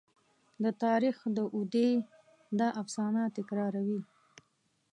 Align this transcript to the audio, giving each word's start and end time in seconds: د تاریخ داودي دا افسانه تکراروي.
د 0.63 0.65
تاریخ 0.83 1.17
داودي 1.37 1.91
دا 2.59 2.67
افسانه 2.81 3.21
تکراروي. 3.37 4.01